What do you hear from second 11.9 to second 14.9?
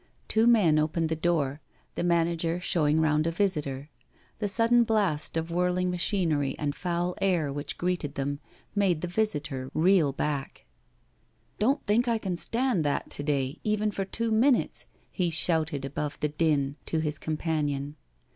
I can stand that to day even for two minutes,"